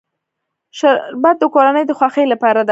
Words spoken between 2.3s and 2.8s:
برخه ده